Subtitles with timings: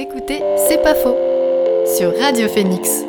[0.00, 1.14] écoutez C'est pas faux
[1.84, 3.04] sur Radio Phoenix.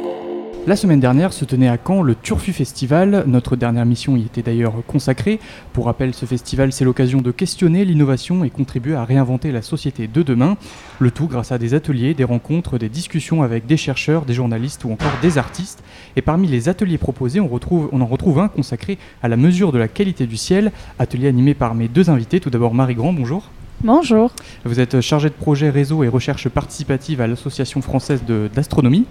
[0.67, 3.23] La semaine dernière se tenait à Caen le Turfu Festival.
[3.27, 5.39] Notre dernière mission y était d'ailleurs consacrée.
[5.71, 10.07] Pour rappel, ce festival, c'est l'occasion de questionner l'innovation et contribuer à réinventer la société
[10.07, 10.57] de demain.
[10.99, 14.83] Le tout grâce à des ateliers, des rencontres, des discussions avec des chercheurs, des journalistes
[14.83, 15.81] ou encore des artistes.
[16.17, 19.87] Et parmi les ateliers proposés, on, en retrouve un consacré à la mesure de la
[19.87, 20.73] qualité du ciel.
[20.99, 22.41] Atelier animé par mes deux invités.
[22.41, 23.49] Tout d'abord, Marie Grand, bonjour.
[23.83, 24.31] Bonjour.
[24.63, 28.21] Vous êtes chargé de projet réseau et recherche participative à l'Association française
[28.53, 29.05] d'astronomie.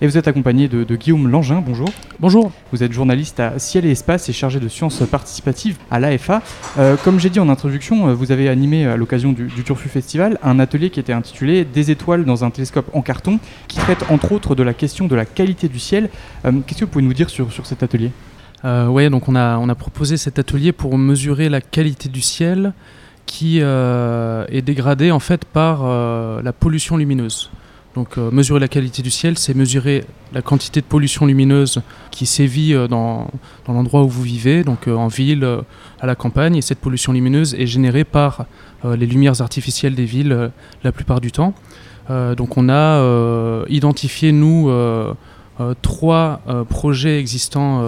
[0.00, 1.88] Et vous êtes accompagné de, Guillaume Langin, bonjour.
[2.18, 2.50] Bonjour.
[2.72, 6.42] Vous êtes journaliste à Ciel et Espace et chargé de sciences participatives à l'AFA.
[6.76, 10.40] Euh, comme j'ai dit en introduction, euh, vous avez animé à l'occasion du, Turfu Festival
[10.42, 14.32] un atelier qui était intitulé Des étoiles dans un télescope en carton, qui traite entre
[14.32, 16.10] autres de la question de la qualité du ciel.
[16.44, 18.10] Euh, qu'est-ce que vous pouvez nous dire sur, sur cet atelier?
[18.64, 22.72] Oui, donc on a, on a proposé cet atelier pour mesurer la qualité du ciel
[23.26, 25.84] qui est dégradée en fait par
[26.42, 27.50] la pollution lumineuse.
[27.96, 30.04] Donc euh, mesurer la qualité du ciel, c'est mesurer
[30.34, 33.30] la quantité de pollution lumineuse qui sévit euh, dans,
[33.66, 35.48] l'endroit où vous vivez, donc euh, en ville,
[35.98, 36.56] à la campagne.
[36.56, 38.44] Et cette pollution lumineuse est générée par
[38.84, 40.50] les lumières artificielles des villes
[40.84, 41.54] la plupart du temps.
[42.08, 44.70] donc on a identifié, nous,
[45.82, 47.82] trois projets existants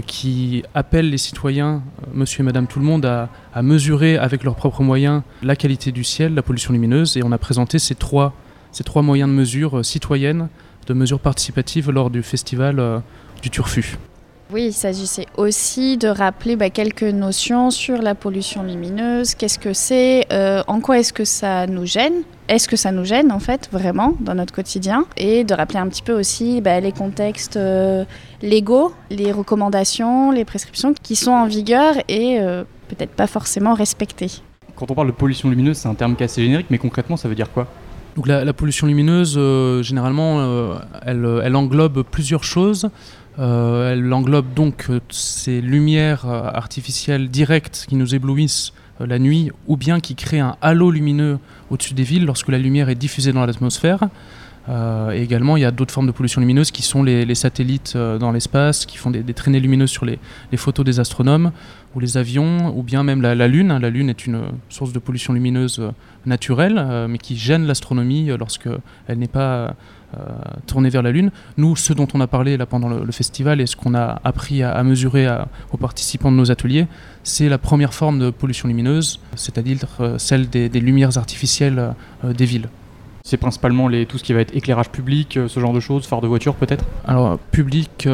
[0.00, 3.28] qui appellent les citoyens, monsieur et madame tout le monde, à,
[3.62, 7.16] mesurer avec leurs propres moyens la qualité du ciel, la pollution lumineuse.
[7.16, 8.34] Et on a présenté ces trois
[8.74, 10.48] ces trois moyens de mesure euh, citoyennes,
[10.88, 12.98] de mesure participative lors du festival euh,
[13.40, 13.96] du Turfu.
[14.52, 19.72] Oui, il s'agissait aussi de rappeler bah, quelques notions sur la pollution lumineuse, qu'est-ce que
[19.72, 23.40] c'est, euh, en quoi est-ce que ça nous gêne, est-ce que ça nous gêne en
[23.40, 27.58] fait vraiment dans notre quotidien, et de rappeler un petit peu aussi bah, les contextes
[28.42, 32.38] légaux, les recommandations, les prescriptions qui sont en vigueur et
[32.88, 34.30] peut-être pas forcément respectées.
[34.76, 37.16] Quand on parle de pollution lumineuse, c'est un terme qui est assez générique, mais concrètement,
[37.16, 37.66] ça veut dire quoi?
[38.16, 42.88] Donc la, pollution lumineuse, euh, généralement, euh, elle, englobe plusieurs choses.
[43.38, 49.98] Euh, elle englobe donc ces lumières artificielles directes qui nous éblouissent la nuit, ou bien
[49.98, 51.38] qui créent un halo lumineux
[51.70, 54.08] au-dessus des villes lorsque la lumière est diffusée dans l'atmosphère.
[54.68, 58.30] et également, il y a d'autres formes de pollution lumineuse qui sont les, satellites dans
[58.30, 60.18] l'espace, qui font des, traînées lumineuses sur les,
[60.56, 61.50] photos des astronomes
[61.94, 63.78] ou les avions, ou bien même la, Lune.
[63.80, 65.90] La Lune est une source de pollution lumineuse euh,
[66.26, 68.68] naturelle, euh, mais qui gêne l'astronomie euh, lorsque
[69.06, 69.74] elle n'est pas
[70.66, 71.30] tournée vers la Lune.
[71.56, 74.62] Nous, ce dont on a parlé là pendant le, festival et ce qu'on a appris
[74.62, 75.26] à, mesurer
[75.72, 76.86] aux participants de nos ateliers,
[77.22, 79.86] c'est la première forme de pollution lumineuse, c'est-à-dire
[80.18, 81.94] celle des, lumières artificielles
[82.24, 82.68] des villes.
[83.26, 86.20] C'est principalement les, tout ce qui va être éclairage public, ce genre de choses, phare
[86.20, 88.06] de voiture peut-être Alors, public,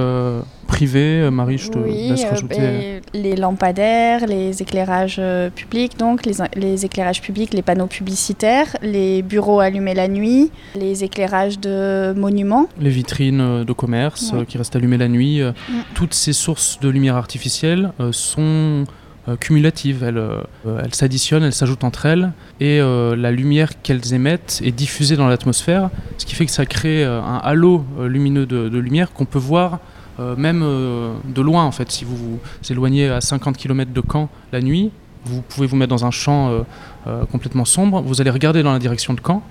[0.71, 2.57] privé, euh, Marie, je te laisse euh, rajouter.
[2.57, 9.23] Ben, les lampadaires, les éclairages euh, publics, donc les, éclairages publics, les panneaux publicitaires, les
[9.23, 12.69] bureaux allumés la nuit, les éclairages de monuments.
[12.81, 15.43] Les vitrines de commerce qui restent allumées la nuit.
[15.43, 15.53] Mm.
[15.95, 18.85] Toutes ces sources de lumière artificielle sont
[19.39, 20.03] cumulatives.
[20.03, 20.23] Elles,
[20.83, 25.91] elles s'additionnent, elles s'ajoutent entre elles, et la lumière qu'elles émettent est diffusée dans l'atmosphère,
[26.19, 29.81] ce qui fait que ça crée un halo lumineux de lumière qu'on peut voir
[30.21, 31.91] euh, même euh, de loin en fait.
[31.91, 34.91] Si vous vous éloignez à 50 km de Caen la nuit,
[35.25, 36.65] vous pouvez vous mettre dans un champ
[37.07, 39.43] euh, complètement sombre, vous allez regarder dans la direction de Caen,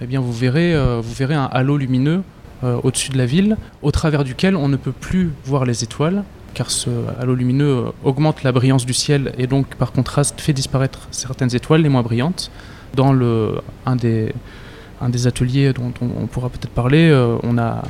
[0.00, 2.22] et eh bien vous verrez un halo lumineux
[2.62, 6.24] au-dessus de la ville, au travers duquel on ne peut plus voir les étoiles,
[6.56, 6.88] car ce
[7.20, 11.82] halo lumineux augmente la brillance du ciel et donc par contraste fait disparaître certaines étoiles
[11.82, 12.50] les moins brillantes.
[12.94, 13.12] Dans
[13.84, 14.32] un, des,
[15.26, 17.82] ateliers dont on pourra peut-être parler, on a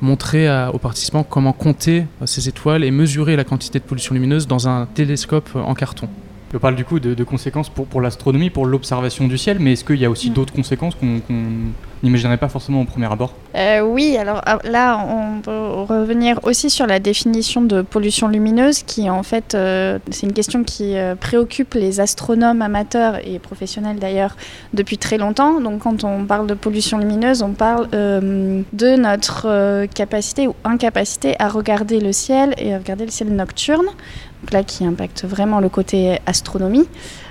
[0.00, 4.68] montrer aux participants comment compter ces étoiles et mesurer la quantité de pollution lumineuse dans
[4.68, 6.08] un télescope en carton.
[6.54, 9.84] On parle du coup de, conséquences pour, pour l'astronomie, pour l'observation du ciel, mais est-ce
[9.84, 10.34] qu'il y a aussi mm.
[10.34, 11.20] d'autres conséquences qu'on
[12.02, 13.34] n'imaginerait pas forcément au premier abord?
[13.54, 18.82] Euh, Oui, alors ah, là, on peut revenir aussi sur la définition de pollution lumineuse,
[18.82, 23.98] qui en fait, euh, c'est une question qui euh, préoccupe les astronomes amateurs et professionnels
[23.98, 24.36] d'ailleurs
[24.72, 25.60] depuis très longtemps.
[25.60, 31.48] Donc quand on parle de pollution lumineuse, on parle de notre capacité ou incapacité à
[31.48, 33.86] regarder le ciel et à regarder le ciel nocturne
[34.52, 36.86] là qui impacte vraiment le côté astronomie.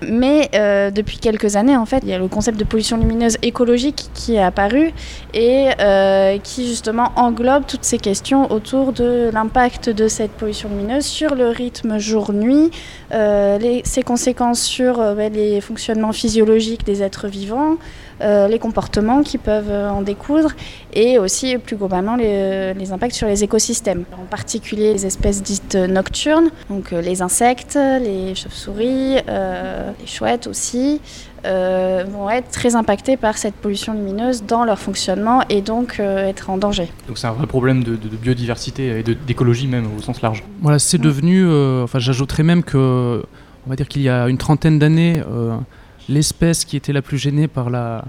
[0.08, 3.38] Mais euh, depuis quelques années, en fait, il y a le concept de pollution lumineuse
[3.42, 4.92] écologique qui est apparu
[5.34, 11.06] et euh, qui justement englobe toutes ces questions autour de l'impact de cette pollution lumineuse
[11.06, 12.72] sur le rythme jour-nuit,
[13.14, 17.78] euh, ses conséquences sur les fonctionnements physiologiques des êtres vivants,
[18.22, 20.52] les comportements qui peuvent en découdre
[20.94, 25.76] et aussi plus globalement les, les, impacts sur les écosystèmes, en particulier les espèces dites
[25.76, 31.02] nocturnes, donc les insectes, les chauves-souris, les chouettes aussi,
[31.46, 36.28] euh, vont être très impactés par cette pollution lumineuse dans leur fonctionnement et donc euh,
[36.28, 36.90] être en danger.
[37.08, 40.44] Donc c'est un vrai problème de, biodiversité et d'écologie même au sens large.
[40.62, 43.24] Voilà, c'est devenu, euh, enfin j'ajouterais même que,
[43.68, 45.22] on va dire qu'il y a une trentaine d'années,
[46.10, 48.06] l'espèce qui était la plus gênée par la,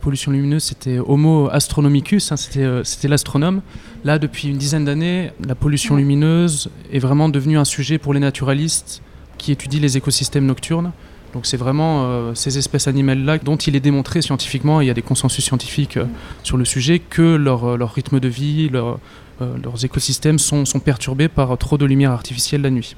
[0.00, 3.62] pollution lumineuse, c'était Homo astronomicus, hein, c'était l'astronome.
[4.04, 8.20] Là, depuis une dizaine d'années, la pollution lumineuse est vraiment devenue un sujet pour les
[8.20, 9.02] naturalistes
[9.38, 10.92] qui étudient les écosystèmes nocturnes.
[11.34, 14.90] Donc c'est vraiment euh, ces espèces animales-là dont il est démontré scientifiquement, et il y
[14.90, 16.06] a des consensus scientifiques euh,
[16.44, 21.76] sur le sujet, que leur, euh, rythme de vie, leurs écosystèmes sont, perturbés par trop
[21.76, 22.94] de lumière artificielle la nuit.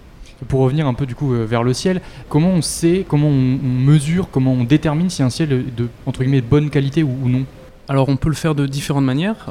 [0.48, 4.28] Pour revenir un peu du coup vers le ciel, comment on sait, comment on, mesure,
[4.30, 7.44] comment on détermine si un ciel est de bonne qualité ou, non
[7.88, 9.46] alors on peut le faire de différentes manières.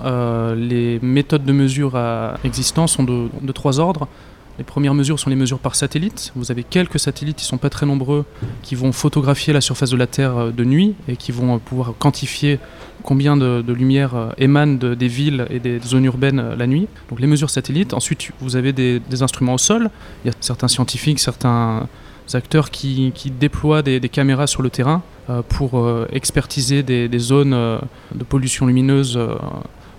[0.56, 1.98] les méthodes de mesure
[2.44, 4.08] existantes sont de, trois ordres.
[4.58, 6.32] Les premières mesures sont les mesures par satellite.
[6.36, 8.24] Vous avez quelques satellites, ils ne sont pas très nombreux,
[8.62, 11.58] qui vont photographier la surface de la Terre euh, de nuit et qui vont euh,
[11.58, 12.60] pouvoir quantifier
[13.04, 16.88] combien de, lumière euh, émane des villes et des zones urbaines la nuit.
[17.10, 17.94] Donc les mesures satellites.
[17.94, 19.90] Ensuite, vous avez des, instruments au sol.
[20.24, 21.88] Il y a certains scientifiques, certains
[22.34, 25.04] acteurs qui, déploient des, caméras sur le terrain
[25.50, 29.18] pour expertiser des, zones de pollution lumineuse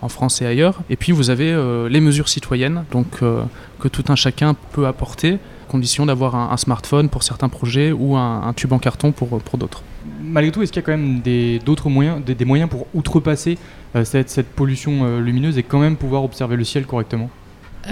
[0.03, 0.81] en France et ailleurs.
[0.91, 3.43] Et puis vous avez euh, les mesures citoyennes, donc euh,
[3.81, 5.39] que tout un chacun peut apporter,
[5.69, 9.83] condition d'avoir un, smartphone pour certains projets ou un, tube en carton pour, pour d'autres.
[10.23, 11.21] Malgré tout, est-ce qu'il y a quand même
[11.65, 13.59] d'autres moyens, des, moyens pour outrepasser
[13.97, 17.31] euh, cette, cette, pollution lumineuse et quand même pouvoir observer le ciel correctement?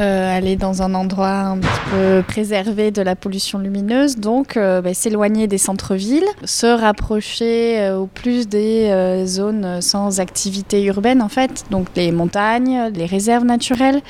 [0.01, 4.81] Euh, aller dans un endroit un petit peu préservé de la pollution lumineuse, donc euh,
[4.81, 11.29] bah, s'éloigner des centres-villes, se rapprocher euh, au plus des zones sans activité urbaine en
[11.29, 14.01] fait, donc les montagnes, les réserves naturelles.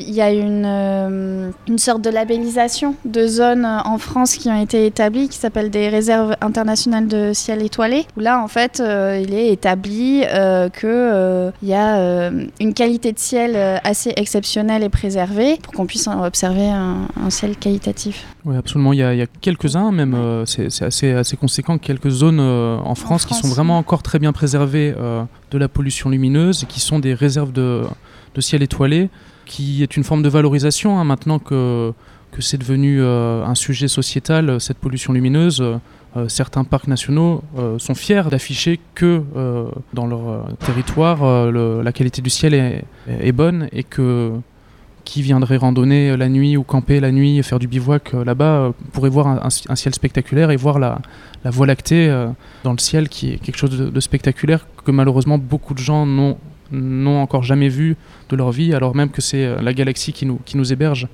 [0.00, 4.86] Il y a une, une sorte de labellisation de zones en France qui ont été
[4.86, 9.52] établies qui s'appellent des réserves internationales de ciel étoilé, où là en fait il est
[9.52, 10.24] établi
[10.80, 12.30] qu'il y a
[12.60, 18.26] une qualité de ciel assez exceptionnelle et préservée pour qu'on puisse observer un, ciel qualitatif.
[18.44, 18.92] Oui, absolument.
[18.92, 23.26] Il y a, quelques-uns, même, euh, c'est assez, assez conséquent, quelques zones euh, en, France
[23.26, 26.98] qui sont vraiment encore très bien préservées euh, de la pollution lumineuse et qui sont
[26.98, 27.82] des réserves de,
[28.34, 29.08] de ciel étoilé,
[29.46, 31.92] qui est une forme de valorisation hein, maintenant que,
[32.30, 35.62] que c'est devenu un sujet sociétal, cette pollution lumineuse.
[36.28, 37.42] certains parcs nationaux
[37.78, 39.22] sont fiers d'afficher que
[39.92, 44.32] dans leur territoire, la qualité du ciel est, est bonne et que
[45.04, 48.72] qui viendrait randonner la nuit ou camper la nuit, faire du bivouac euh, là-bas, euh,
[48.92, 51.00] pourrait voir un, ciel spectaculaire et voir la,
[51.44, 52.28] Voie lactée euh,
[52.62, 57.20] dans le ciel, qui est quelque chose de, spectaculaire que malheureusement beaucoup de gens n'ont
[57.20, 57.96] encore jamais vu
[58.30, 61.06] de leur vie, alors même que c'est la galaxie qui nous, qui nous héberge.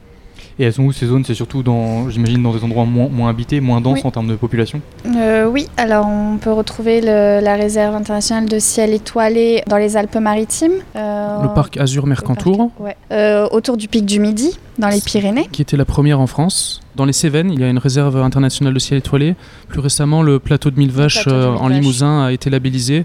[0.61, 1.25] Et elles sont où ces zones?
[1.25, 4.37] C'est surtout dans, j'imagine, dans des endroits moins, moins habités, moins denses en termes de
[4.37, 4.83] population?
[5.07, 10.83] Euh, Oui, alors on peut retrouver la réserve internationale de ciel étoilé dans les Alpes-Maritimes.
[10.97, 12.71] Euh, le parc Azur Mercantour.
[13.11, 15.49] Euh, autour du pic du Midi, dans les Pyrénées.
[15.53, 16.81] Qui était la première en France.
[16.97, 19.37] Dans les Cévennes, il y a une réserve internationale de ciel étoilé.
[19.69, 23.05] Plus récemment, le plateau de Mille Vaches en Limousin a été labellisé.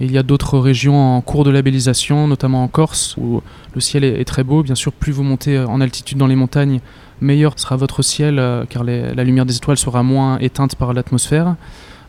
[0.00, 3.42] Et il y a d'autres régions en cours de labellisation, notamment en Corse, où
[3.74, 4.62] le ciel est, très beau.
[4.62, 6.80] Bien sûr, plus vous montez en altitude dans les montagnes,
[7.20, 11.56] meilleur sera votre ciel, euh, car la lumière des étoiles sera moins éteinte par l'atmosphère.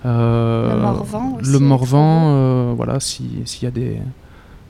[0.05, 1.51] Euh, le Morvan aussi.
[1.51, 3.97] Le Morvan, euh, voilà, s'il y a des,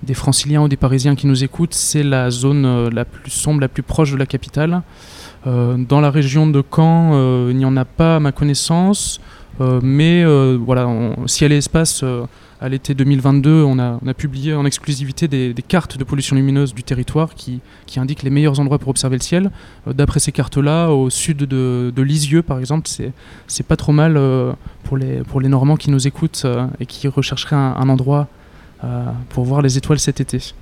[0.05, 3.67] des franciliens ou des parisiens qui nous écoutent, c'est la zone la plus sombre, la
[3.67, 4.81] plus proche de la capitale.
[5.45, 9.19] dans la région de Caen, il n'y en a pas à ma connaissance,
[9.59, 10.23] mais
[10.55, 10.87] voilà,
[11.27, 12.03] ciel et espace
[12.61, 17.35] à l'été 2022, on a, publié en exclusivité des, cartes de pollution lumineuse du territoire
[17.35, 17.61] qui,
[17.97, 19.51] indiquent les meilleurs endroits pour observer le ciel.
[19.87, 22.89] Euh, d'après ces cartes-là, au sud de, Lisieux, par exemple,
[23.47, 27.55] c'est pas trop mal euh, pour, les, Normands qui nous écoutent euh, et qui rechercheraient
[27.55, 28.27] un, endroit
[29.29, 30.53] pour voir les étoiles cet été.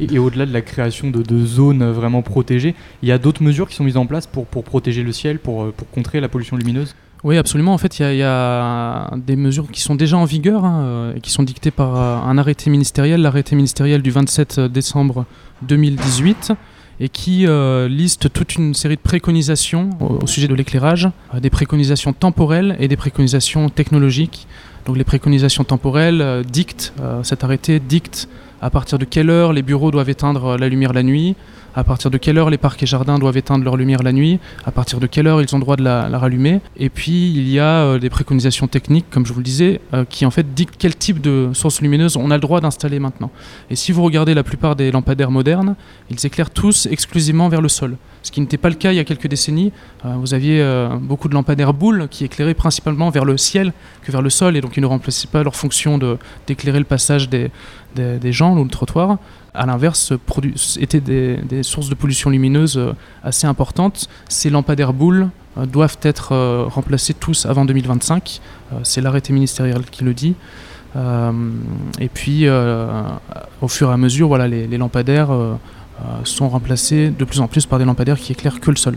[0.00, 3.76] et, au-delà de la création de, zones vraiment protégées, il y a d'autres mesures qui
[3.76, 6.94] sont mises en place pour, pour protéger le ciel, pour, pour contrer la pollution lumineuse?
[7.24, 7.72] Oui, absolument.
[7.72, 11.20] En fait, il y, a des mesures qui sont déjà en vigueur hein, euh, et
[11.20, 15.24] qui sont dictées par euh, un arrêté ministériel, l'arrêté ministériel du 27 décembre
[15.62, 16.52] 2018,
[16.98, 21.08] et qui euh, liste toute une série de préconisations au, sujet de l'éclairage,
[21.40, 24.48] des préconisations temporelles et des préconisations technologiques.
[24.86, 28.28] Donc les préconisations temporelles dictent, cet arrêté dicte
[28.60, 31.34] à partir de quelle heure les bureaux doivent éteindre la lumière la nuit,
[31.74, 34.38] à partir de quelle heure les parcs et jardins doivent éteindre leur lumière la nuit,
[34.64, 36.60] à partir de quelle heure ils ont droit de la, rallumer.
[36.76, 40.04] Et puis il y a euh, des préconisations techniques, comme je vous le disais, euh,
[40.08, 43.30] qui en fait dictent quel type de source lumineuse on a le droit d'installer maintenant.
[43.70, 45.74] Et si vous regardez la plupart des lampadaires modernes,
[46.10, 47.96] ils éclairent tous exclusivement vers le sol.
[48.22, 49.72] Ce qui n'était pas le cas il y a quelques décennies.
[50.04, 50.64] Euh, vous aviez
[51.00, 54.60] beaucoup de lampadaires boules qui éclairaient principalement vers le ciel que vers le sol, et
[54.60, 55.98] donc ils ne remplaçaient pas leur fonction
[56.46, 57.50] d'éclairer le passage des,
[57.94, 59.18] des, des gens ou le trottoir
[59.54, 60.12] à l'inverse,
[60.80, 64.08] étaient des, sources de pollution lumineuse euh, assez importantes.
[64.28, 68.40] Ces lampadaires boules euh, doivent être euh, remplacés tous avant 2025.
[68.82, 70.34] C'est l'arrêté ministériel qui le dit.
[70.96, 75.28] et puis, au fur et à mesure, voilà, les lampadaires
[76.24, 78.96] sont remplacés de plus en plus par des lampadaires qui éclairent que le sol.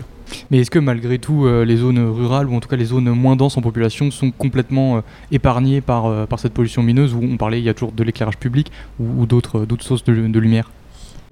[0.52, 3.10] Mais est-ce que malgré tout, euh, les zones rurales, ou en tout cas les zones
[3.10, 7.22] moins denses en population, sont complètement euh, épargnées par, euh, par cette pollution lumineuse Où
[7.22, 10.72] on parlait, il y a toujours de l'éclairage public ou, d'autres sources de, lumière?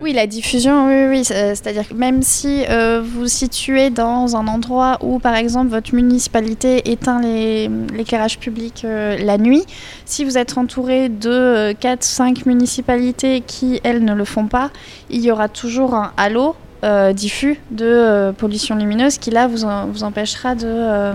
[0.04, 1.24] Oui, la diffusion, oui, oui.
[1.24, 6.92] C'est-à-dire que même si vous vous situez dans un endroit où, par exemple, votre municipalité
[6.92, 9.64] éteint l'éclairage public la nuit,
[10.06, 14.72] si vous êtes entouré de 4-5 municipalités qui, elles, ne le font pas,
[15.10, 19.66] il y aura toujours un halo euh, diffus de euh, pollution lumineuse qui là vous,
[19.88, 21.14] vous empêchera de, euh,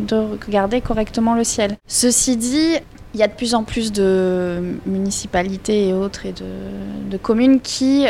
[0.00, 1.76] de, regarder correctement le ciel.
[1.86, 2.74] Ceci dit,
[3.14, 7.60] il y a de plus en plus de municipalités et autres et de, de communes
[7.60, 8.06] qui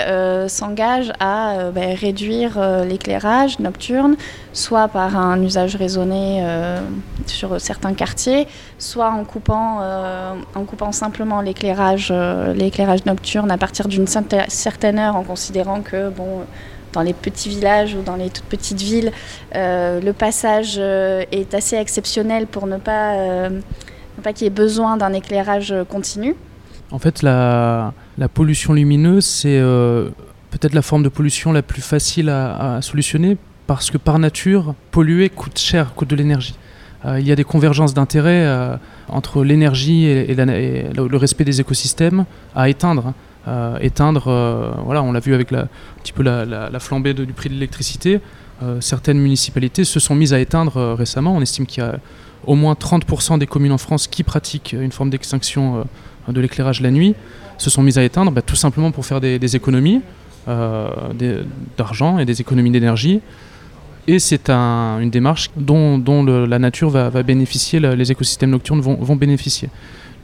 [0.49, 4.17] s'engagent à ben, réduire l'éclairage nocturne,
[4.53, 6.43] soit par un usage raisonné
[7.27, 9.81] sur certains quartiers, soit en coupant,
[10.55, 12.13] en coupant simplement l'éclairage
[13.07, 16.45] nocturne à partir d'une certaine heure en considérant que bon,
[16.95, 19.13] dans les petits villages ou dans les toutes petites villes,
[19.55, 23.51] euh, le passage euh, est assez exceptionnel pour ne pas, euh,
[24.23, 26.35] pas qu'il y ait besoin d'un éclairage continu.
[26.91, 27.93] En fait, la,
[28.33, 29.61] pollution lumineuse, c'est
[30.51, 35.29] peut-être la forme de pollution la plus facile à, solutionner parce que par nature, polluer
[35.31, 36.55] coûte cher, coûte de l'énergie.
[37.05, 38.47] il y a des convergences d'intérêts
[39.09, 43.15] entre l'énergie et, le respect des écosystèmes à éteindre.
[43.47, 45.69] Euh, éteindre, euh, voilà, on l'a vu avec la, un
[46.03, 48.21] petit peu la, flambée du prix de l'électricité.
[48.63, 51.35] Euh, certaines municipalités se sont mises à éteindre récemment.
[51.35, 51.99] On estime qu'il y a
[52.47, 55.85] au moins 30% des communes en France qui pratiquent une forme d'extinction
[56.29, 57.15] de l'éclairage la nuit,
[57.59, 60.01] se sont mises à éteindre bah, tout simplement pour faire des, économies
[61.77, 63.21] d'argent et des économies d'énergie.
[64.07, 69.71] Et c'est une démarche dont, la nature va, bénéficier, les écosystèmes nocturnes vont, bénéficier.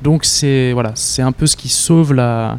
[0.02, 2.58] Donc c'est voilà, c'est un peu ce qui sauve la,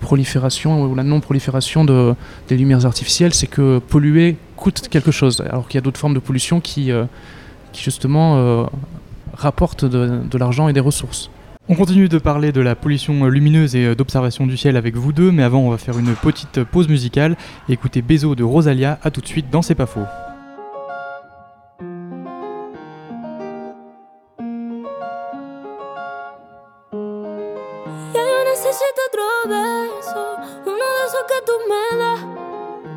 [0.00, 2.14] prolifération ou la non-prolifération de,
[2.48, 6.14] des lumières artificielles, c'est que polluer coûte quelque chose, alors qu'il y a d'autres formes
[6.14, 7.04] de pollution qui, euh,
[7.74, 8.64] qui justement euh,
[9.34, 11.30] rapportent de, de l'argent et des ressources.
[11.68, 15.32] On continue de parler de la pollution lumineuse et d'observation du ciel avec vous deux,
[15.32, 17.36] mais avant on va faire une petite pause musicale
[17.68, 20.06] et écouter Bézo de Rosalia, à tout de suite dans C'est pas faux.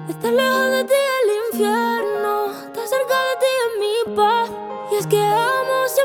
[0.09, 2.06] Estar lejos de ti el infierno,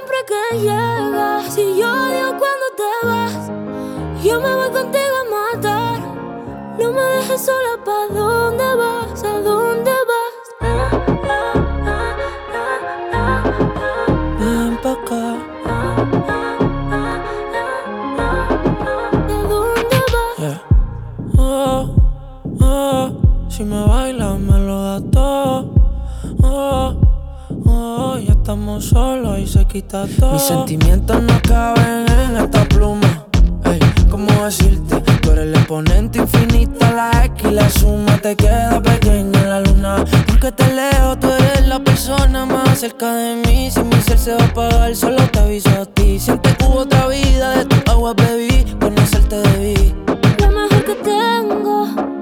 [0.02, 1.54] siempre que llegas.
[1.54, 3.50] Si yo odio cuando te vas,
[4.22, 6.00] yo me voy contigo a matar.
[6.78, 7.71] No me dejes sola,
[29.72, 30.34] quita todo.
[30.34, 33.26] Mis sentimientos no caben en esta pluma.
[33.64, 35.00] Ey, ¿cómo decirte?
[35.22, 39.60] Tú eres el exponente infinito, la X y la suma te queda pequeña en la
[39.60, 40.04] luna.
[40.26, 43.70] Porque te leo, tú eres la persona más cerca de mí.
[43.70, 46.20] Si mi ser se va a apagar, solo te aviso a ti.
[46.20, 49.94] Siempre hubo otra vida, de tu agua bebí, conocerte debí.
[50.38, 52.21] Lo mejor que tengo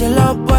[0.00, 0.49] doblar y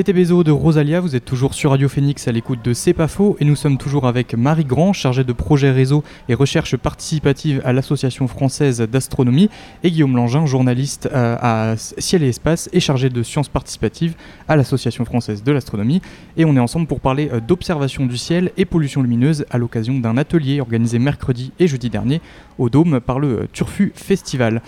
[0.00, 2.96] C'était Bézo de Rosalia, vous êtes toujours sur Radio Phoenix à l'écoute de C'est
[3.38, 7.74] et nous sommes toujours avec Marie Grand, chargée de projet réseau et recherche participative à
[7.74, 9.50] l'Association française d'astronomie
[9.82, 14.14] et Guillaume Langin, journaliste euh, à Ciel et Espace et chargé de sciences participatives
[14.48, 16.00] à l'Association française de l'astronomie
[16.38, 19.98] et on est ensemble pour parler euh, d'observation du ciel et pollution lumineuse à l'occasion
[19.98, 22.22] d'un atelier organisé mercredi et jeudi dernier
[22.56, 24.62] au Dôme par le euh, Turfu Festival.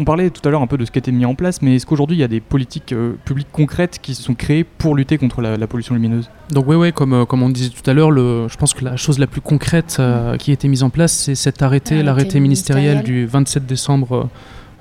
[0.00, 1.62] On parlait tout à l'heure un peu de ce qui a été mis en place,
[1.62, 4.64] mais est-ce qu'aujourd'hui il y a des politiques euh, publiques concrètes qui se sont créées
[4.64, 6.30] pour lutter contre la, la pollution lumineuse?
[6.50, 8.96] Donc oui, ouais, comme, euh, comme on disait tout à l'heure, je pense que la
[8.96, 12.40] chose la plus concrète euh, qui a été mise en place, c'est cet arrêté, L'arrêté
[12.40, 14.28] ministériel, du 27 décembre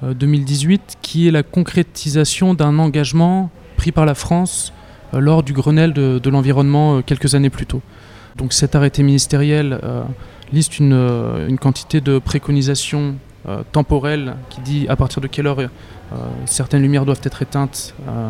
[0.04, 4.74] euh, 2018, qui est la concrétisation d'un engagement pris par la France
[5.14, 7.82] euh, lors du Grenelle de, de l'environnement euh, quelques années plus tôt.
[8.38, 10.04] Donc cet arrêté ministériel euh,
[10.54, 13.16] liste une, une quantité de préconisations
[13.48, 15.68] euh, temporelles qui dit à partir de quelle heure euh,
[16.46, 18.30] certaines lumières doivent être éteintes, euh,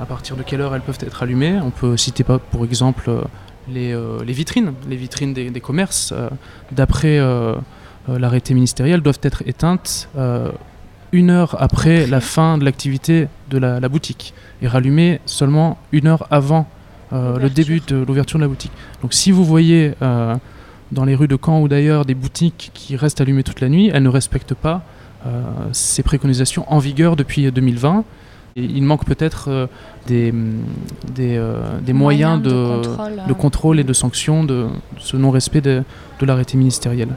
[0.00, 1.58] à partir de quelle heure elles peuvent être allumées.
[1.62, 3.10] On peut citer pas, pour exemple
[3.68, 3.94] les,
[4.24, 6.14] les vitrines, les vitrines des, des commerces,
[6.72, 7.20] d'après
[8.08, 10.08] l'arrêté ministériel, doivent être éteintes
[11.12, 14.32] une heure après la fin de l'activité de la, la boutique
[14.62, 16.66] et rallumées seulement une heure avant
[17.12, 18.70] euh, le début de l'ouverture de la boutique.
[19.02, 20.36] Donc si vous voyez euh,
[20.92, 23.90] dans les rues de Caen ou d'ailleurs des boutiques qui restent allumées toute la nuit,
[23.92, 24.82] elles ne respectent pas
[25.26, 28.04] euh, ces préconisations en vigueur depuis 2020.
[28.56, 29.66] Et il manque peut-être euh,
[30.06, 30.62] des, hum,
[31.14, 33.34] des, euh, des moyens, de, contrôle, de euh.
[33.34, 34.66] contrôle et de sanction de,
[34.98, 35.82] ce non-respect de,
[36.18, 37.08] de l'arrêté ministériel.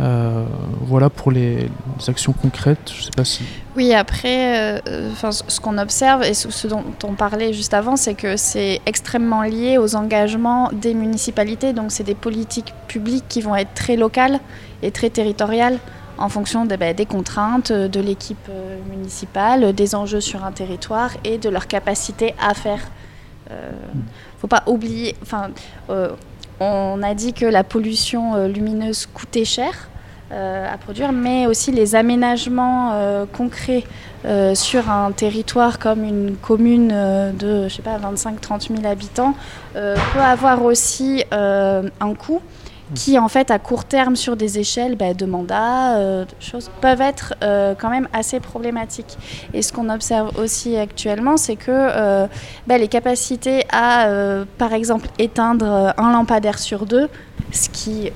[0.00, 0.44] Euh,
[0.80, 1.68] voilà pour les,
[2.08, 2.92] actions concrètes.
[2.94, 3.44] Je sais pas si.
[3.76, 8.36] Oui, après, euh, ce qu'on observe et ce, dont on parlait juste avant, c'est que
[8.36, 11.72] c'est extrêmement lié aux engagements des municipalités.
[11.72, 14.40] Donc, c'est des politiques publiques qui vont être très locales
[14.82, 15.78] et très territoriales
[16.18, 18.48] en fonction de, des contraintes euh, de l'équipe
[18.90, 22.80] municipale, des enjeux sur un territoire et de leur capacité à faire.
[23.50, 23.70] Euh,
[24.38, 25.14] faut pas oublier.
[25.22, 25.50] Enfin,
[26.62, 29.88] on a dit que la pollution euh, lumineuse coûtait cher
[30.32, 33.84] euh, à produire, mais aussi les aménagements euh, concrets
[34.54, 36.90] sur un territoire comme une commune
[37.36, 39.34] de, je sais pas, 25-30 000 habitants
[39.74, 42.40] peut avoir aussi un coût
[42.94, 46.24] qui, en fait, à court terme, sur des échelles bah, de mandats, euh,
[46.80, 49.16] peuvent être euh, quand même assez problématiques.
[49.54, 52.26] Et ce qu'on observe aussi actuellement, c'est que euh,
[52.66, 54.08] bah, les capacités à,
[54.58, 57.08] par exemple, éteindre un lampadaire sur deux,
[57.52, 58.10] ce qui,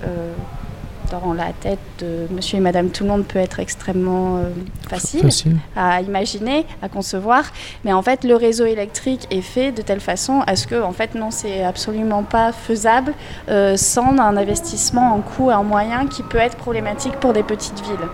[1.10, 4.50] dans la tête de monsieur et madame tout le monde, peut être extrêmement euh,
[4.88, 5.56] facile Facile.
[5.76, 7.44] à imaginer, à concevoir.
[7.84, 10.92] Mais en fait, le réseau électrique est fait de telle façon à ce que, en
[10.92, 13.12] fait, non, c'est absolument pas faisable
[13.48, 17.42] euh, sans un investissement en coût et en moyens qui peut être problématique pour des
[17.42, 18.08] petites villes.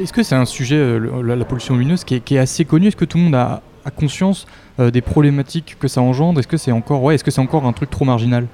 [0.00, 2.64] Est-ce que c'est un sujet, euh, la, la pollution lumineuse, qui est, qui est assez
[2.64, 2.88] connu?
[2.88, 4.46] Est-ce que tout le monde a, a conscience
[4.78, 6.38] des problématiques que ça engendre?
[6.38, 8.46] Est-ce que c'est encore, ouais, est-ce que c'est encore un truc trop marginal?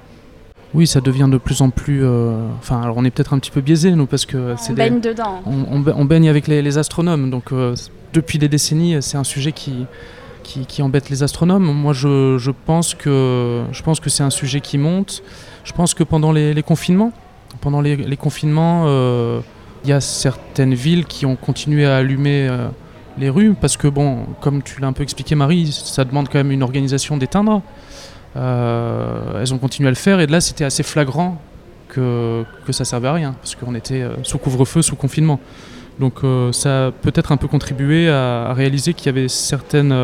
[0.73, 2.01] Oui, ça devient de plus en plus.
[2.03, 4.75] euh, Enfin, alors on est peut-être un petit peu biaisé, nous, parce que c'est On
[4.75, 5.41] des- baigne dedans.
[5.45, 7.29] on, on ba- on baigne avec les, les astronomes.
[7.29, 7.75] Donc, euh,
[8.13, 9.85] depuis des décennies, c'est un sujet qui,
[10.43, 11.63] qui, qui embête les astronomes.
[11.63, 15.23] Moi, je, je pense que, je pense que c'est un sujet qui monte.
[15.63, 17.13] Je pense que pendant les, les confinements,
[17.61, 19.39] pendant les, les confinements, euh,
[19.85, 22.49] il y a certaines villes qui ont continué à allumer
[23.17, 26.39] les rues parce que, bon, comme tu l'as un peu expliqué, Marie, ça demande quand
[26.39, 27.61] même une organisation d'éteindre.
[28.35, 31.41] Euh, elles ont continué à le faire et là, c'était assez flagrant
[31.87, 35.39] que, que ça servait à rien parce qu'on était euh, sous couvre-feu, sous confinement.
[35.99, 39.95] Donc ça a peut-être un peu contribué à, réaliser qu'il y avait certaines,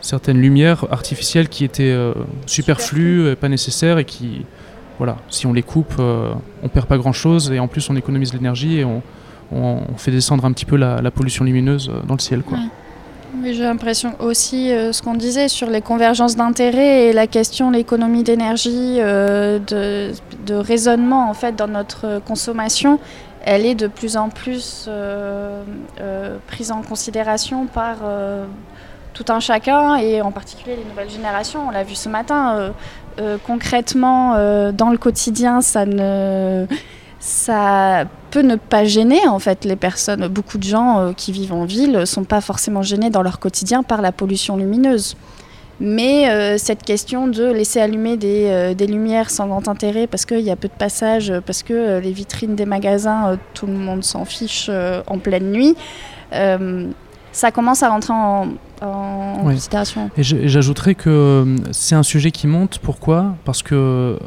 [0.00, 1.92] certaines lumières artificielles qui étaient
[2.46, 4.46] superflues, pas nécessaires et qui,
[4.98, 8.78] voilà, si on les coupe, on perd pas grand-chose et en plus on économise l'énergie
[8.78, 9.02] et on,
[9.96, 12.42] fait descendre un petit peu la, pollution lumineuse dans le ciel.
[12.42, 12.58] Quoi.
[13.34, 17.70] Oui, j'ai l'impression aussi euh, ce qu'on disait sur les convergences d'intérêts et la question
[17.70, 22.98] l'économie d'énergie, euh, de, raisonnement en fait dans notre consommation,
[23.44, 25.62] elle est de plus en plus euh,
[26.46, 27.98] prise en considération par
[29.12, 31.68] tout un chacun et en particulier les nouvelles générations.
[31.68, 32.72] On l'a vu ce matin.
[33.46, 34.32] concrètement,
[34.72, 36.66] dans le quotidien, ça ne
[37.20, 40.26] ça peut ne pas gêner en fait les personnes.
[40.28, 43.38] Beaucoup de gens euh, qui vivent en ville ne sont pas forcément gênés dans leur
[43.38, 45.16] quotidien par la pollution lumineuse.
[45.80, 50.26] Mais euh, cette question de laisser allumer des, euh, des lumières sans grand intérêt parce
[50.26, 54.02] qu'il y a peu de passages, parce que les vitrines des magasins, tout le monde
[54.02, 54.70] s'en fiche
[55.06, 55.76] en pleine nuit,
[56.30, 58.48] ça commence à rentrer en,
[59.44, 60.10] considération.
[60.16, 62.80] Et j'ajouterais que c'est un sujet qui monte.
[62.80, 63.36] Pourquoi?
[63.44, 64.18] Parce que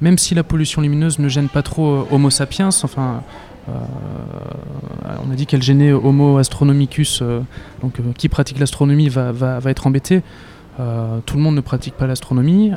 [0.00, 3.22] même si la pollution lumineuse ne gêne pas trop Homo sapiens, enfin,
[3.68, 3.72] euh,
[5.26, 7.40] on a dit qu'elle gênait Homo astronomicus, euh,
[7.82, 10.22] donc euh, qui pratique l'astronomie va, va, être embêté.
[11.26, 12.70] tout le monde ne pratique pas l'astronomie,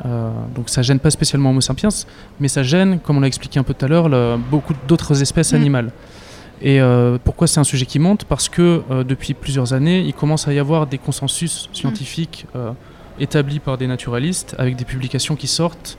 [0.56, 1.90] donc ça gêne pas spécialement Homo sapiens,
[2.40, 5.52] mais ça gêne, comme on l'a expliqué un peu tout à l'heure, beaucoup d'autres espèces
[5.52, 5.56] mm.
[5.56, 5.92] animales.
[6.62, 6.80] Et
[7.24, 8.24] pourquoi c'est un sujet qui monte?
[8.24, 12.46] Parce que depuis plusieurs années, il commence à y avoir des consensus scientifiques
[13.20, 15.96] établis par des naturalistes, avec des publications qui sortent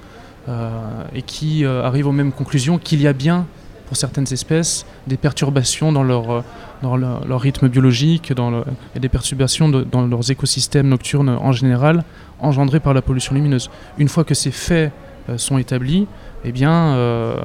[0.48, 3.46] et qui arrivent aux mêmes conclusions qu'il y a bien
[3.94, 6.42] pour certaines espèces des perturbations dans leur, euh,
[6.82, 8.64] dans leur, rythme biologique dans
[8.96, 12.04] et des perturbations dans leurs écosystèmes nocturnes en général
[12.40, 13.70] engendrées par la pollution lumineuse.
[13.98, 14.92] Une fois que ces faits
[15.30, 16.08] euh, sont établis,
[16.44, 17.38] eh bien, euh,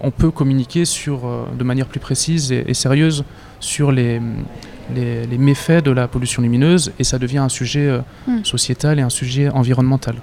[0.00, 1.22] on peut communiquer sur,
[1.58, 3.24] de manière plus précise et, sérieuse
[3.58, 4.20] sur les,
[4.94, 8.44] les, les, méfaits de la pollution lumineuse et ça devient un sujet hmm.
[8.44, 10.14] sociétal et un sujet environnemental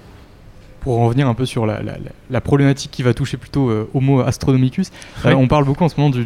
[0.84, 4.92] pour en revenir un peu sur la, problématique qui va toucher plutôt euh, Homo astronomicus,
[5.26, 6.26] euh, on parle beaucoup en ce moment du,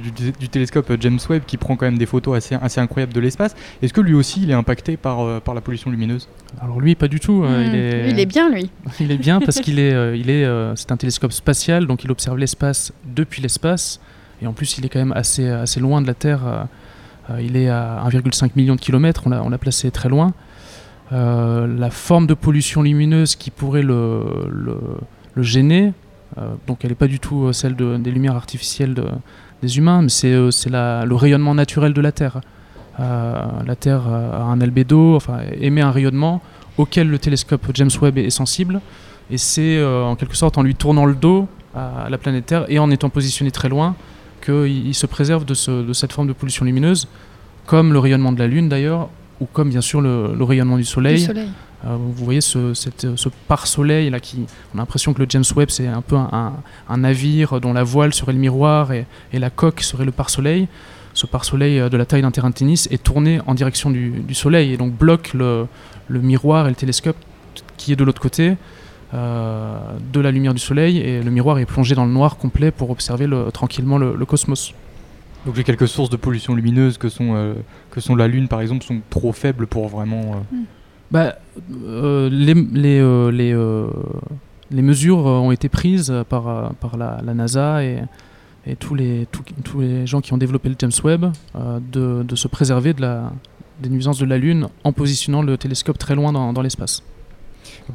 [0.49, 3.55] télescope euh, James Webb qui prend quand même des photos assez, assez incroyables de l'espace.
[3.81, 6.27] Est-ce que lui aussi il est impacté par, par la pollution lumineuse?
[6.59, 7.43] Alors lui pas du tout.
[7.43, 7.61] Hmm.
[7.67, 8.09] il, est...
[8.09, 8.25] il, est...
[8.25, 8.71] bien lui.
[8.99, 12.37] il est bien parce qu'il est, il est, c'est un télescope spatial donc il observe
[12.37, 13.99] l'espace depuis l'espace
[14.41, 16.67] et en plus il est quand même assez, assez loin de la Terre.
[17.39, 20.33] il est à 1,5 million de kilomètres, on l'a placé très loin.
[21.13, 24.23] Euh, la forme de pollution lumineuse qui pourrait le,
[25.37, 25.93] gêner,
[26.37, 28.95] euh, donc elle n'est pas du tout euh, celle des lumières artificielles
[29.61, 32.41] des humains, mais c'est le rayonnement naturel de la Terre.
[32.99, 36.41] la Terre a un albédo, enfin émet un rayonnement
[36.77, 38.81] auquel le télescope James Webb est sensible,
[39.31, 42.79] et c'est en quelque sorte en lui tournant le dos à, la planète Terre et
[42.79, 43.95] en étant positionné très loin
[44.45, 45.53] qu'il se préserve de
[45.93, 47.07] cette forme de pollution lumineuse,
[47.65, 51.27] comme le rayonnement de la Lune d'ailleurs, ou comme bien sûr le, rayonnement du soleil.
[51.85, 55.69] Euh, vous voyez ce, ce pare-soleil là qui, on a l'impression que le James Webb
[55.69, 60.05] c'est un peu un, navire dont la voile serait le miroir et, la coque serait
[60.05, 60.67] le pare-soleil.
[61.13, 64.23] Ce pare-soleil euh, de la taille d'un terrain de tennis est tourné en direction du,
[64.33, 65.67] soleil et donc bloque le,
[66.09, 67.17] miroir et le télescope
[67.77, 68.55] qui est de l'autre côté.
[69.13, 69.79] Euh,
[70.11, 72.89] de la lumière du soleil et le miroir est plongé dans le noir complet pour
[72.89, 74.73] observer tranquillement le cosmos.
[75.47, 77.53] Donc les quelques sources de pollution lumineuse que sont, euh,
[77.89, 80.19] que sont la Lune par exemple sont trop faibles pour vraiment...
[80.19, 80.65] Euh, hmm.
[81.09, 81.35] Bah,
[81.85, 83.87] euh, les, les, les,
[84.71, 88.01] les, mesures ont été prises par, par la, NASA et,
[88.65, 89.25] et tous, les,
[89.63, 91.31] tous les gens qui ont développé le James Webb
[91.93, 93.31] de, de, se préserver de la,
[93.81, 97.03] des nuisances de la Lune en positionnant le télescope très loin dans, dans l'espace.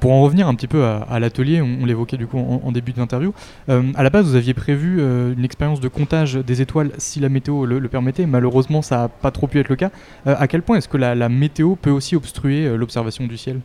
[0.00, 3.34] Pour en revenir un petit peu à, l'atelier, on, l'évoquait du coup en, début d'interview,
[3.68, 7.20] euh, à la base vous aviez prévu euh, une expérience de comptage des étoiles si
[7.20, 9.90] la météo le, permettait, malheureusement ça n'a pas trop pu être le cas.
[10.26, 13.60] Euh, à quel point est-ce que la, météo peut aussi obstruer l'observation du ciel?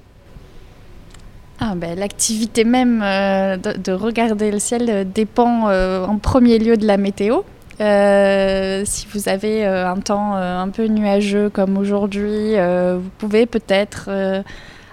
[1.60, 7.42] Ah, ben, L'activité même de, regarder le ciel dépend en premier lieu de la météo.
[7.80, 14.10] si vous avez un temps un peu nuageux comme aujourd'hui, vous pouvez peut-être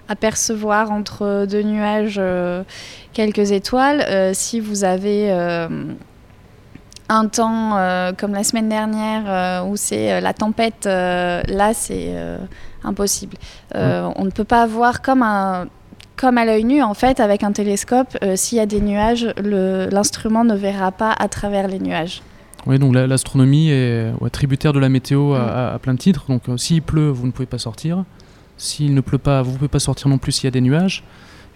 [0.08, 2.62] apercevoir entre deux nuages euh,
[3.12, 4.04] quelques étoiles.
[4.08, 5.68] Euh, si vous avez euh,
[7.08, 7.76] un temps
[8.16, 12.14] comme la semaine dernière où c'est la tempête, là c'est
[12.82, 13.36] impossible.
[13.74, 15.66] On ne peut pas voir comme un
[16.16, 20.44] comme à l'œil nu, en fait, avec un télescope, s'il y a des nuages, l'instrument
[20.44, 22.22] ne verra pas à travers les nuages.
[22.66, 25.74] Oui, donc l'astronomie est tributaire de la météo à, mm.
[25.74, 26.24] à plein de titres.
[26.28, 28.04] Donc s'il pleut, vous ne pouvez pas sortir.
[28.64, 30.62] S'il ne pleut pas, vous ne pouvez pas sortir non plus s'il y a des
[30.62, 31.04] nuages.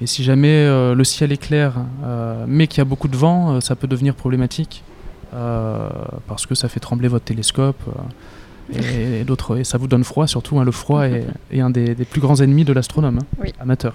[0.02, 1.72] Et si jamais euh, le ciel est clair,
[2.04, 4.84] euh, mais qu'il y a beaucoup de vent, euh, ça peut devenir problématique.
[5.32, 7.82] parce que ça fait trembler votre télescope
[8.74, 10.58] et, d'autres, et ça vous donne froid surtout.
[10.58, 10.64] Hein.
[10.64, 13.94] le froid est, un des, plus grands ennemis de l'astronome, hein, amateur.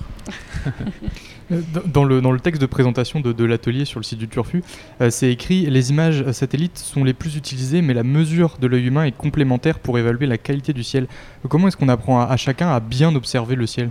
[1.54, 4.64] Euh, dans le, dans le texte de présentation de, l'atelier sur le site du Turfu,
[5.02, 8.86] euh, c'est écrit Les images satellites sont les plus utilisées, mais la mesure de l'œil
[8.86, 11.08] humain est complémentaire pour évaluer la qualité du ciel.
[11.50, 13.90] Comment est-ce qu'on apprend à, chacun à bien observer le ciel?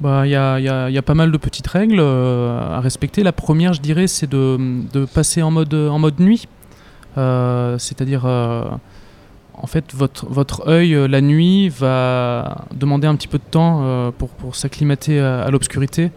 [0.00, 2.80] Bah, il y, a, y, a, y, a, pas mal de petites règles euh, à
[2.80, 3.22] respecter.
[3.22, 4.58] La première, je dirais, c'est de,
[4.92, 6.48] de, passer en mode, en mode nuit.
[7.16, 8.24] C'est-à-dire
[9.62, 13.80] en fait, votre, votre œil, euh, la nuit, va demander un petit peu de temps
[13.82, 16.10] euh, pour, s'acclimater à, l'obscurité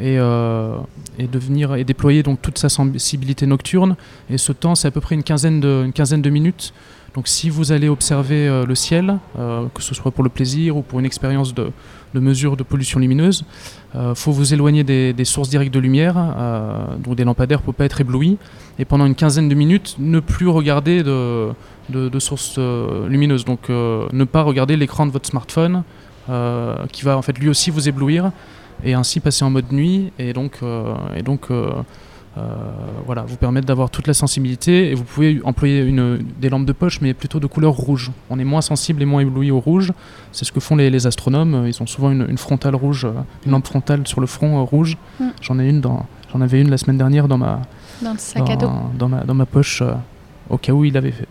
[0.00, 0.76] et, euh,
[1.18, 3.96] et, devenir, et déployer donc toute sa sensibilité nocturne.
[4.28, 6.72] Et ce temps, c'est à peu près une quinzaine une quinzaine de minutes.
[7.14, 11.00] Donc si vous allez observer le ciel, que ce soit pour le plaisir ou pour
[11.00, 11.72] une expérience de,
[12.14, 13.44] mesure de pollution lumineuse,
[13.94, 16.14] il faut vous éloigner des, sources directes de lumière,
[16.98, 18.38] donc des lampadaires pour ne pas être ébloui.
[18.78, 21.50] Et pendant une quinzaine de minutes, ne plus regarder de,
[21.90, 23.44] de, sources euh, lumineuses.
[23.44, 25.82] Donc euh, ne pas regarder l'écran de votre smartphone
[26.28, 28.30] euh, qui va en fait lui aussi vous éblouir
[28.84, 30.60] et ainsi passer en mode nuit et donc,
[31.14, 31.48] et donc
[33.06, 36.72] voilà, vous permettre d'avoir toute la sensibilité et vous pouvez employer une, des lampes de
[36.72, 38.10] poche mais plutôt de couleur rouge.
[38.28, 39.92] On est moins sensible et moins ébloui au rouge.
[40.32, 41.64] C'est ce que font les, astronomes.
[41.66, 43.06] Ils ont souvent une, frontale rouge,
[43.46, 44.96] une lampe frontale sur le front rouge.
[45.18, 45.24] Mm.
[45.40, 47.62] J'en ai une dans, j'en avais une la semaine dernière dans ma
[48.02, 49.82] dans le sac à dos dans ma, dans ma poche
[50.48, 51.28] au cas où il avait fait,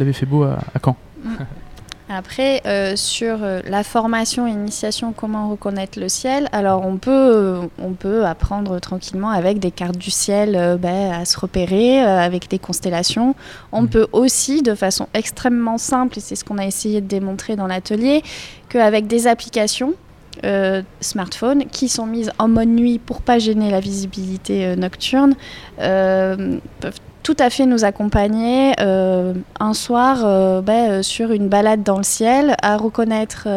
[0.00, 0.96] avait fait beau à, Caen.
[1.22, 1.28] Mm.
[2.10, 7.62] Après, euh, sur euh, la formation, initiation, comment reconnaître le ciel, alors on peut, euh,
[7.82, 12.58] on peut apprendre tranquillement avec des cartes du ciel ben, à se repérer, avec des
[12.58, 13.34] constellations.
[13.72, 13.88] On mm.
[13.88, 17.66] peut aussi, de façon extrêmement simple, et c'est ce qu'on a essayé de démontrer dans
[17.66, 18.22] l'atelier,
[18.68, 19.94] qu'avec des applications,
[21.00, 25.36] smartphones qui sont mises en mode nuit pour pas gêner la visibilité nocturne
[25.78, 31.82] peuvent tout à fait nous accompagner euh, un soir euh, ben, euh, sur une balade
[31.82, 33.48] dans le ciel, à reconnaître.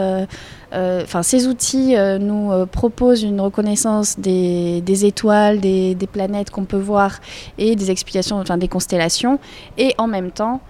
[0.71, 7.19] Enfin, ces outils nous proposent une reconnaissance des, étoiles, des, planètes qu'on peut voir
[7.57, 9.39] et des explications, enfin des constellations,
[9.77, 10.61] et en même temps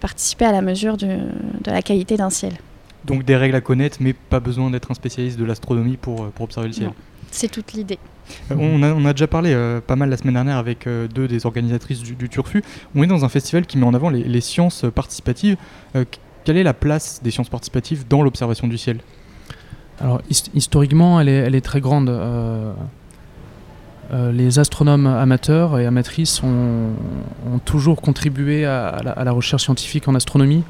[0.00, 1.18] participer à la mesure de
[1.66, 2.54] la qualité d'un ciel.
[3.04, 6.44] Donc des règles à connaître, mais pas besoin d'être un spécialiste de l'astronomie pour, pour
[6.44, 6.90] observer le ciel.
[7.30, 7.98] C'est toute l'idée.
[8.50, 11.46] Euh, on, a, déjà parlé euh, pas mal la semaine dernière avec euh, deux des
[11.46, 12.62] organisatrices du, Turfu.
[12.94, 15.56] On est dans un festival qui met en avant les, sciences participatives.
[16.44, 18.98] quelle est la place des sciences participatives dans l'observation du ciel?
[20.00, 20.20] Alors
[20.54, 22.12] historiquement, elle est, très grande.
[24.12, 26.92] les astronomes amateurs et amatrices ont,
[27.64, 30.64] toujours contribué à, la, recherche scientifique en astronomie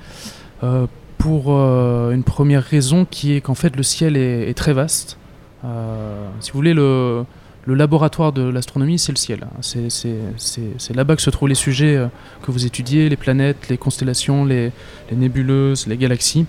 [1.19, 5.19] pour une première raison qui est qu'en fait le ciel est très vaste.
[6.41, 7.25] Si vous voulez, le,
[7.73, 9.47] laboratoire de l'astronomie, c'est le ciel.
[9.61, 12.09] C'est là-bas que se trouvent les sujets euh,
[12.43, 14.71] que vous étudiez, les planètes, les constellations, les,
[15.13, 16.47] nébuleuses, les galaxies.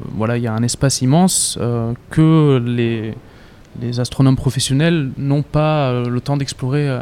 [0.00, 1.58] Euh, voilà, il y a un espace immense
[2.10, 3.14] que les,
[4.00, 7.00] astronomes professionnels n'ont pas le temps d'explorer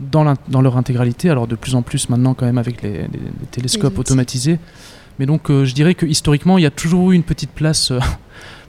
[0.00, 1.30] dans, dans, leur intégralité.
[1.30, 3.06] Alors de plus en plus maintenant quand même avec les,
[3.50, 4.58] télescopes automatisés.
[5.18, 7.92] Mais donc je dirais que historiquement, il y a toujours eu une petite place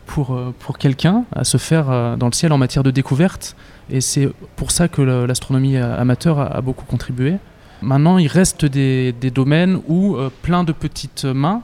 [0.08, 3.56] pour, euh, pour quelqu'un à se faire euh, dans le ciel en matière de découverte.
[3.91, 7.36] Et c'est pour ça que l'astronomie amateur a, beaucoup contribué.
[7.82, 11.62] Maintenant, il reste des, des domaines où euh, plein de petites mains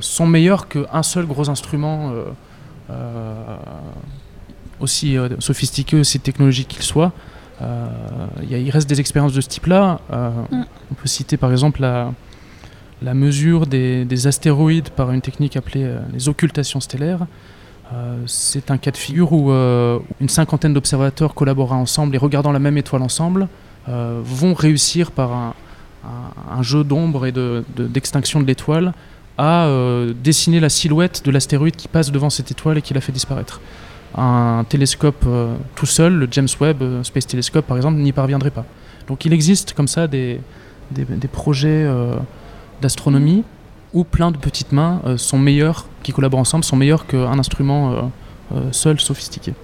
[0.00, 2.12] sont meilleures qu'un seul gros instrument,
[4.80, 7.12] aussi sophistiqué, aussi technologique qu'il soit.
[8.50, 10.00] il reste des expériences de ce type-là.
[10.10, 10.64] Mm.
[10.90, 12.12] On peut citer par exemple la,
[13.00, 17.26] la mesure des, des, astéroïdes par une technique appelée les occultations stellaires.
[17.92, 22.52] Euh, c'est un cas de figure où euh, une cinquantaine d'observateurs collaborant ensemble et regardant
[22.52, 23.48] la même étoile ensemble
[23.88, 25.54] euh, vont réussir par
[26.50, 28.92] un, jeu d'ombre et d'extinction de, l'étoile
[29.38, 29.68] à
[30.22, 33.60] dessiner la silhouette de l'astéroïde qui passe devant cette étoile et qui la fait disparaître.
[34.16, 35.24] Un télescope
[35.74, 38.64] tout seul, le James Webb Space Telescope par exemple, n'y parviendrait pas.
[39.08, 40.40] Donc il existe comme ça des,
[40.90, 41.88] des projets
[42.80, 43.44] d'astronomie
[43.94, 47.92] où plein de petites mains euh, sont meilleures, qui collaborent ensemble, sont meilleures qu'un instrument
[47.92, 48.02] euh,
[48.54, 49.54] euh, seul sophistiqué.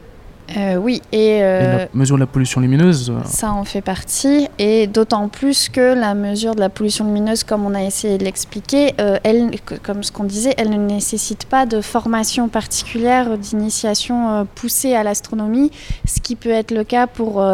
[0.78, 3.12] oui, et, la mesure de la pollution lumineuse.
[3.24, 7.66] Ça en fait partie, et d'autant plus que la mesure de la pollution lumineuse, comme
[7.66, 9.50] on a essayé de l'expliquer, elle,
[9.82, 15.70] comme ce qu'on disait, elle ne nécessite pas de formation particulière, d'initiation poussée à l'astronomie,
[16.06, 17.44] ce qui peut être le cas pour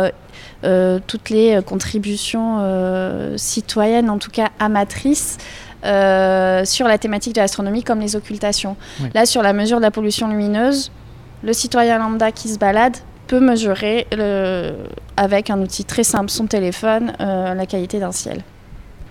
[0.62, 2.60] toutes les contributions
[3.36, 5.38] citoyennes, en tout cas amatrices.
[5.84, 8.76] Euh, sur la thématique de l'astronomie comme les occultations.
[9.12, 10.90] Là, sur la mesure de la pollution lumineuse,
[11.42, 14.06] le citoyen lambda qui se balade, peut mesurer
[15.16, 18.42] avec un outil très simple, son téléphone, la qualité d'un ciel.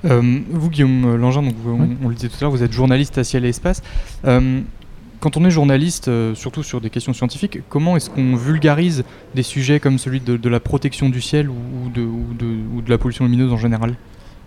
[0.03, 1.55] vous, Guillaume Langin, donc
[2.03, 3.81] on, le disait tout à l'heure, vous êtes journaliste à Ciel et Espace.
[4.23, 9.03] quand on est journaliste, surtout sur des questions scientifiques, comment est-ce qu'on vulgarise
[9.35, 13.25] des sujets comme celui de, la protection du ciel ou de, ou de la pollution
[13.25, 13.95] lumineuse en général?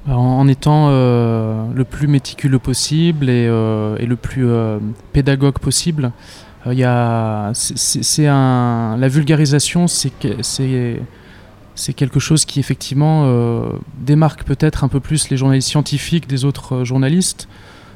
[0.09, 4.79] En, étant euh, le plus méticuleux possible et, euh, le plus euh,
[5.13, 6.13] pédagogue possible.
[6.69, 6.85] Il
[7.53, 10.13] c'est un, la vulgarisation, c'est
[11.79, 16.83] c'est quelque chose qui effectivement démarque peut-être un peu plus les journalistes scientifiques des autres
[16.83, 17.47] journalistes.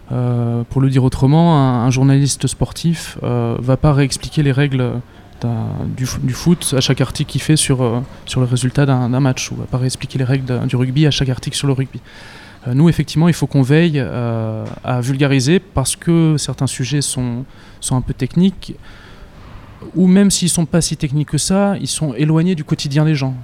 [0.09, 5.01] pour le dire autrement, un, un journaliste sportif va pas réexpliquer les règles
[5.97, 9.63] du, foot à chaque article qu'il fait sur, euh, sur le résultat d'un match, ou
[9.63, 12.01] à part expliquer les règles du rugby à chaque article sur le rugby.
[12.67, 17.45] Euh, nous, effectivement, il faut qu'on veille euh, à vulgariser parce que certains sujets sont,
[17.81, 18.75] sont un peu techniques,
[19.95, 23.15] ou même s'ils sont pas si techniques que ça, ils sont éloignés du quotidien des
[23.15, 23.35] gens.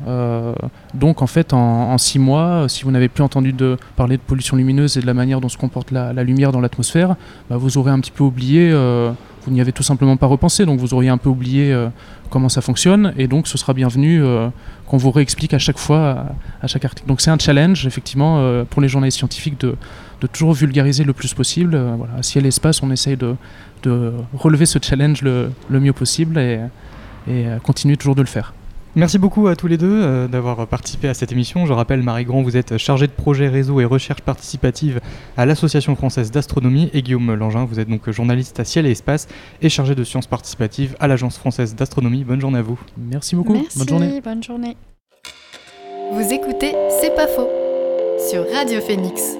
[0.93, 3.55] donc, en fait, en, six mois, si vous n'avez plus entendu
[3.97, 7.17] parler de pollution lumineuse et de la manière dont se comporte la, lumière dans l'atmosphère,
[7.49, 8.71] bah, vous aurez un petit peu oublié
[9.47, 11.89] vous n'y avez tout simplement pas repensé, donc vous auriez un peu oublié euh,
[12.31, 14.49] comment ça fonctionne, et donc ce sera bienvenu euh,
[14.87, 16.27] qu'on vous réexplique à chaque fois,
[16.61, 17.07] à, chaque article.
[17.07, 19.77] Donc c'est un challenge, effectivement, euh, pour les journalistes scientifiques de,
[20.33, 21.77] toujours vulgariser le plus possible.
[21.97, 23.37] voilà, si elle l'espace, on essaye de,
[24.35, 26.59] relever ce challenge le, mieux possible et,
[27.31, 28.53] et continuer toujours de le faire.
[28.97, 31.67] Merci beaucoup à tous les deux euh, d'avoir participé à cette émission.
[31.67, 35.03] Je rappelle, Marie Grand, vous êtes chargée de projet réseau et recherche participative
[35.37, 39.29] à l'Association française d'astronomie et Guillaume Langin, vous êtes donc journaliste à Ciel et Espace
[39.61, 42.25] et chargé de sciences participatives à l'Agence française d'astronomie.
[42.25, 42.81] Bonne journée à vous.
[42.97, 43.53] Merci beaucoup.
[43.77, 44.21] bonne journée.
[44.23, 44.77] Bonne journée.
[46.13, 47.51] Vous écoutez C'est pas faux
[48.31, 49.37] sur Radio Phoenix.